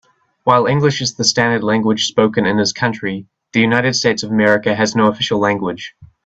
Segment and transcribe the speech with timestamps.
[0.45, 4.73] While English is the standard language spoken in his country, the United States of America
[4.73, 5.93] has no official language.